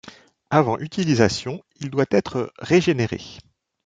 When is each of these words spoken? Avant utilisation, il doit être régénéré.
Avant 0.49 0.79
utilisation, 0.79 1.61
il 1.79 1.91
doit 1.91 2.07
être 2.09 2.51
régénéré. 2.57 3.21